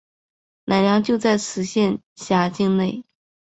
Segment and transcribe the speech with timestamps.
[0.65, 3.05] 乃良就在此县辖境内。